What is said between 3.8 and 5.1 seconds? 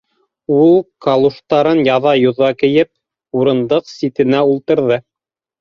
ситенә ултырҙы.